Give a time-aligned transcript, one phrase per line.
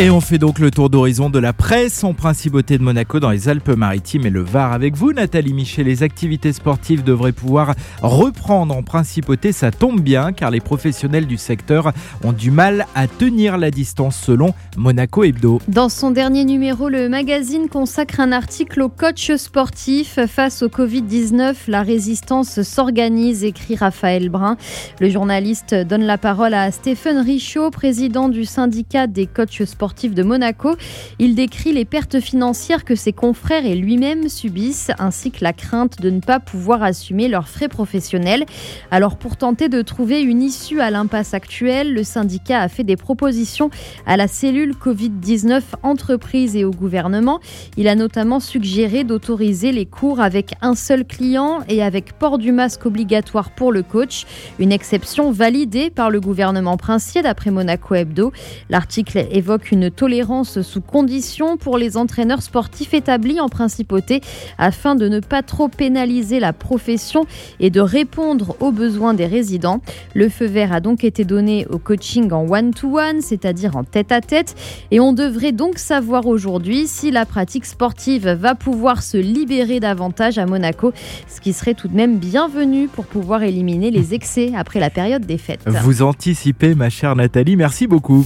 [0.00, 3.30] Et on fait donc le tour d'horizon de la presse en principauté de Monaco dans
[3.30, 5.86] les Alpes-Maritimes et le Var avec vous, Nathalie Michel.
[5.86, 9.50] Les activités sportives devraient pouvoir reprendre en principauté.
[9.50, 14.16] Ça tombe bien car les professionnels du secteur ont du mal à tenir la distance
[14.16, 15.60] selon Monaco Hebdo.
[15.66, 20.20] Dans son dernier numéro, le magazine consacre un article aux coachs sportifs.
[20.28, 24.58] Face au Covid-19, la résistance s'organise, écrit Raphaël Brun.
[25.00, 30.22] Le journaliste donne la parole à Stéphane Richaud, président du syndicat des coachs sportifs de
[30.22, 30.76] Monaco.
[31.18, 36.00] Il décrit les pertes financières que ses confrères et lui-même subissent, ainsi que la crainte
[36.00, 38.44] de ne pas pouvoir assumer leurs frais professionnels.
[38.90, 42.96] Alors pour tenter de trouver une issue à l'impasse actuelle, le syndicat a fait des
[42.96, 43.70] propositions
[44.06, 47.40] à la cellule Covid-19 entreprise et au gouvernement.
[47.76, 52.52] Il a notamment suggéré d'autoriser les cours avec un seul client et avec port du
[52.52, 54.26] masque obligatoire pour le coach,
[54.58, 58.32] une exception validée par le gouvernement princier d'après Monaco Hebdo.
[58.68, 64.22] L'article évoque une une tolérance sous condition pour les entraîneurs sportifs établis en principauté
[64.58, 67.26] afin de ne pas trop pénaliser la profession
[67.60, 69.80] et de répondre aux besoins des résidents.
[70.14, 74.56] Le feu vert a donc été donné au coaching en one-to-one, c'est-à-dire en tête-à-tête,
[74.90, 80.38] et on devrait donc savoir aujourd'hui si la pratique sportive va pouvoir se libérer davantage
[80.38, 80.92] à Monaco,
[81.28, 85.24] ce qui serait tout de même bienvenu pour pouvoir éliminer les excès après la période
[85.24, 85.60] des fêtes.
[85.66, 88.16] Vous anticipez, ma chère Nathalie, merci beaucoup.